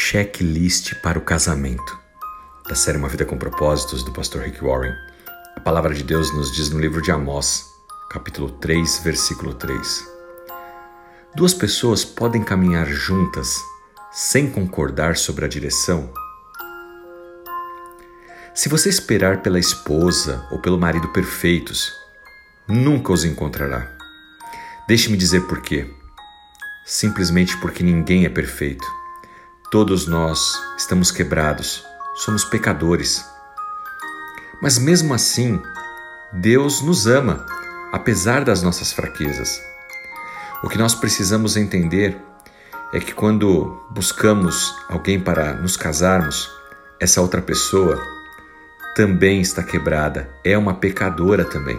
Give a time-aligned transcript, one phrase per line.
[0.00, 1.98] Checklist para o casamento.
[2.68, 4.94] Da série Uma Vida com Propósitos, do pastor Rick Warren.
[5.56, 7.66] A palavra de Deus nos diz no livro de Amós,
[8.08, 10.06] capítulo 3, versículo 3.
[11.34, 13.56] Duas pessoas podem caminhar juntas
[14.12, 16.08] sem concordar sobre a direção?
[18.54, 21.92] Se você esperar pela esposa ou pelo marido perfeitos,
[22.68, 23.90] nunca os encontrará.
[24.86, 25.92] Deixe-me dizer por quê.
[26.86, 28.97] Simplesmente porque ninguém é perfeito.
[29.70, 31.84] Todos nós estamos quebrados,
[32.14, 33.22] somos pecadores.
[34.62, 35.60] Mas mesmo assim,
[36.32, 37.44] Deus nos ama,
[37.92, 39.60] apesar das nossas fraquezas.
[40.62, 42.18] O que nós precisamos entender
[42.94, 46.50] é que quando buscamos alguém para nos casarmos,
[46.98, 48.02] essa outra pessoa
[48.96, 51.78] também está quebrada, é uma pecadora também.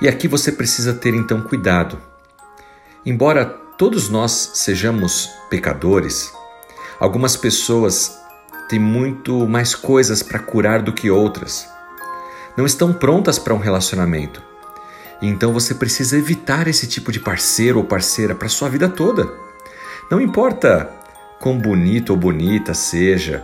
[0.00, 1.98] E aqui você precisa ter então cuidado.
[3.04, 6.34] Embora todos nós sejamos pecadores,
[6.98, 8.14] algumas pessoas
[8.68, 11.66] têm muito mais coisas para curar do que outras.
[12.58, 14.42] Não estão prontas para um relacionamento.
[15.22, 19.32] Então você precisa evitar esse tipo de parceiro ou parceira para sua vida toda.
[20.10, 20.90] Não importa
[21.40, 23.42] quão bonito ou bonita seja,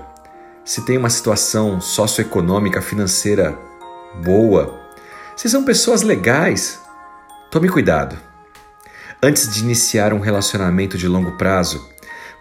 [0.63, 3.59] se tem uma situação socioeconômica, financeira
[4.23, 4.79] boa,
[5.35, 6.79] se são pessoas legais,
[7.51, 8.26] tome cuidado.
[9.23, 11.89] Antes de iniciar um relacionamento de longo prazo,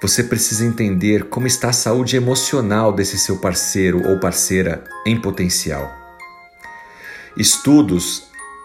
[0.02, 5.90] você precisa entender como está a saúde emocional desse seu parceiro ou parceira em potencial.
[7.38, 8.24] Estudos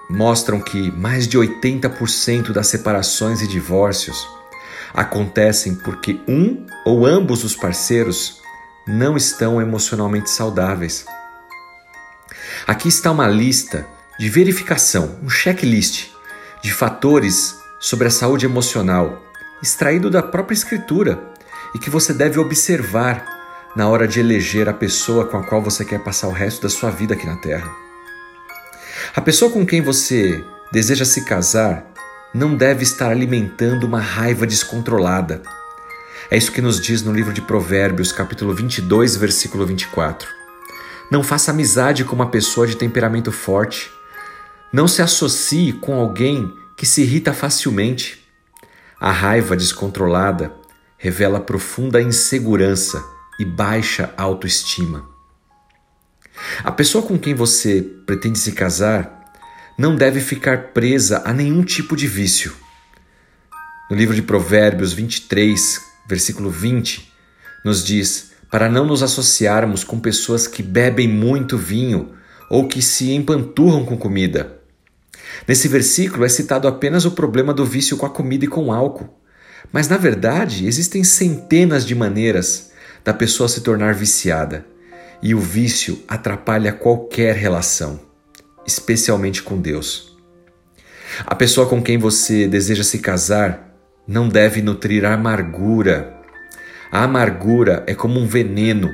[0.09, 4.29] mostram que mais de 80% das separações e divórcios
[4.93, 8.41] acontecem porque um ou ambos os parceiros
[8.89, 11.07] não estão emocionalmente saudáveis.
[12.67, 13.87] Aqui está uma lista
[14.19, 16.09] de verificação, um checklist
[16.61, 19.25] de fatores sobre a saúde emocional,
[19.63, 21.19] extraído da própria Escritura
[21.75, 23.25] e que você deve observar
[23.75, 26.69] na hora de eleger a pessoa com a qual você quer passar o resto da
[26.69, 27.75] sua vida aqui na Terra.
[29.17, 31.87] A pessoa com quem você deseja se casar
[32.35, 35.43] não deve estar alimentando uma raiva descontrolada.
[36.31, 40.29] É isso que nos diz no livro de Provérbios, capítulo 22, versículo 24.
[41.11, 43.91] Não faça amizade com uma pessoa de temperamento forte.
[44.73, 48.19] Não se associe com alguém que se irrita facilmente.
[48.99, 50.51] A raiva descontrolada
[50.97, 53.05] revela profunda insegurança
[53.39, 55.07] e baixa autoestima.
[56.65, 59.31] A pessoa com quem você pretende se casar
[59.77, 62.57] não deve ficar presa a nenhum tipo de vício.
[63.91, 67.13] No livro de Provérbios 23, versículo 20,
[67.63, 72.15] nos diz: para não nos associarmos com pessoas que bebem muito vinho
[72.49, 74.60] ou que se empanturram com comida
[75.47, 78.73] Nesse versículo é citado apenas o problema do vício com a comida e com o
[78.73, 79.09] álcool.
[79.73, 82.71] Mas na verdade, existem centenas de maneiras
[83.05, 84.67] da pessoa se tornar viciada,
[85.23, 88.01] e o vício atrapalha qualquer relação,
[88.67, 90.17] especialmente com Deus.
[91.27, 93.75] A pessoa com quem você deseja se casar
[94.07, 96.17] não deve nutrir amargura.
[96.91, 98.93] A amargura é como um veneno.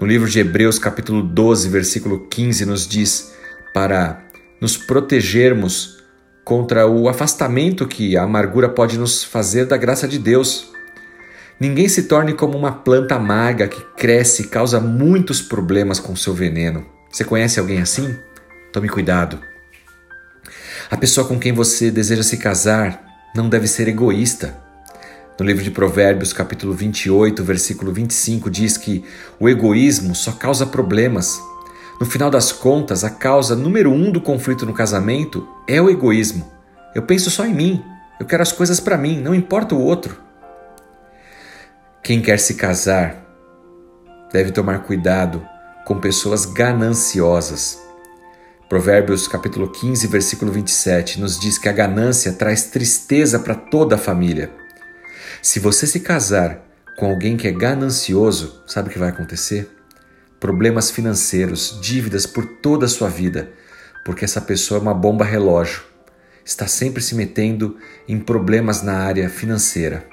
[0.00, 3.32] No livro de Hebreus, capítulo 12, versículo 15, nos diz
[3.74, 4.27] para
[4.60, 5.98] nos protegermos
[6.44, 10.70] contra o afastamento que a amargura pode nos fazer da graça de Deus.
[11.60, 16.32] Ninguém se torne como uma planta amarga que cresce e causa muitos problemas com seu
[16.32, 16.86] veneno.
[17.10, 18.16] Você conhece alguém assim?
[18.72, 19.38] Tome cuidado.
[20.90, 23.04] A pessoa com quem você deseja se casar
[23.34, 24.56] não deve ser egoísta.
[25.38, 29.04] No livro de Provérbios, capítulo 28, versículo 25, diz que
[29.38, 31.38] o egoísmo só causa problemas
[32.00, 36.50] no final das contas, a causa número um do conflito no casamento é o egoísmo.
[36.94, 37.84] Eu penso só em mim,
[38.20, 40.16] eu quero as coisas para mim, não importa o outro.
[42.02, 43.26] Quem quer se casar
[44.32, 45.44] deve tomar cuidado
[45.84, 47.82] com pessoas gananciosas.
[48.68, 53.98] Provérbios capítulo 15, versículo 27 nos diz que a ganância traz tristeza para toda a
[53.98, 54.52] família.
[55.42, 56.64] Se você se casar
[56.96, 59.77] com alguém que é ganancioso, sabe o que vai acontecer?
[60.40, 63.50] Problemas financeiros, dívidas por toda a sua vida,
[64.04, 65.82] porque essa pessoa é uma bomba relógio.
[66.44, 67.76] Está sempre se metendo
[68.06, 70.06] em problemas na área financeira.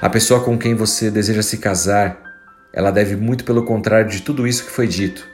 [0.00, 2.22] A pessoa com quem você deseja se casar,
[2.72, 5.26] ela deve muito pelo contrário de tudo isso que foi dito.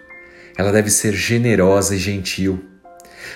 [0.57, 2.65] Ela deve ser generosa e gentil.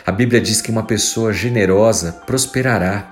[0.05, 3.11] A Bíblia diz que uma pessoa generosa prosperará.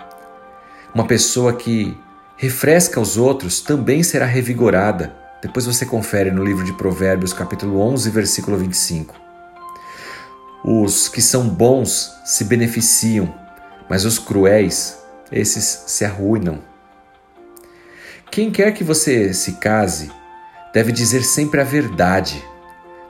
[0.95, 1.97] Uma pessoa que
[2.37, 5.24] refresca os outros também será revigorada.
[5.45, 9.15] Depois você confere no livro de Provérbios, capítulo 11, versículo 25.
[10.65, 13.33] Os que são bons se beneficiam,
[13.87, 14.97] mas os cruéis,
[15.31, 16.61] esses se arruinam.
[18.31, 20.11] Quem quer que você se case
[20.73, 22.43] deve dizer sempre a verdade.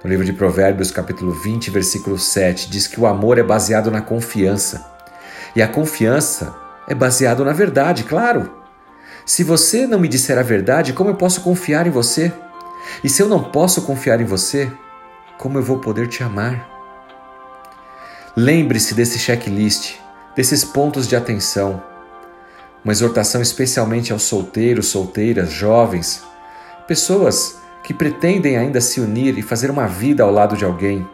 [0.02, 4.02] No livro de Provérbios, capítulo 20, versículo 7, diz que o amor é baseado na
[4.02, 4.84] confiança.
[5.54, 6.52] E a confiança
[6.88, 8.63] é baseado na verdade, claro.
[9.26, 12.30] Se você não me disser a verdade, como eu posso confiar em você?
[13.02, 14.70] E se eu não posso confiar em você,
[15.38, 16.68] como eu vou poder te amar?
[18.36, 19.94] Lembre-se desse checklist,
[20.36, 21.82] desses pontos de atenção.
[22.84, 26.22] Uma exortação especialmente aos solteiros, solteiras, jovens,
[26.86, 31.08] pessoas que pretendem ainda se unir e fazer uma vida ao lado de alguém.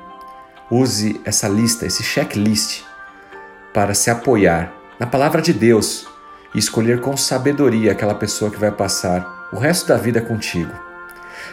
[0.68, 2.82] Use essa lista, esse checklist,
[3.72, 6.09] para se apoiar na palavra de Deus
[6.54, 10.72] e escolher com sabedoria aquela pessoa que vai passar o resto da vida contigo.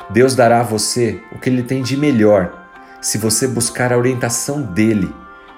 [0.10, 2.68] Deus dará a você o que Ele tem de melhor
[3.02, 5.14] se você buscar a orientação dele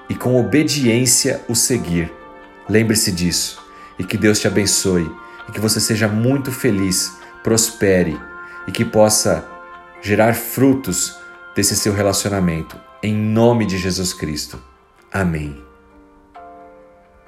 [0.08, 2.12] e com obediência o seguir.
[2.68, 3.64] Lembre-se disso
[3.98, 5.10] e que Deus te abençoe
[5.48, 8.18] e que você seja muito feliz, prospere
[8.66, 9.44] e que possa
[10.02, 11.16] gerar frutos
[11.54, 12.76] desse seu relacionamento.
[13.02, 14.60] Em nome de Jesus Cristo.
[15.12, 15.69] Amém.